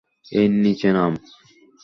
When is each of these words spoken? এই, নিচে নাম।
এই, 0.31 0.47
নিচে 0.63 0.89
নাম। 0.93 1.13